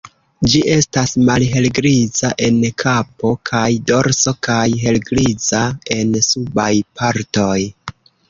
[0.51, 5.61] Ĝi estas malhelgriza en kapo kaj dorso kaj helgriza
[5.99, 7.59] en subaj partoj.